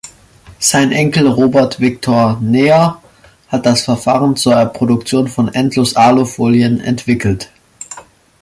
Sein 0.57 0.91
Enkel 0.91 1.27
Robert 1.27 1.79
Victor 1.79 2.39
Neher 2.41 2.99
hat 3.49 3.67
das 3.67 3.83
Verfahren 3.83 4.35
zur 4.35 4.65
Produktion 4.65 5.27
von 5.27 5.47
Endlos-Alufolien 5.53 6.79
entwickelt. 6.79 7.51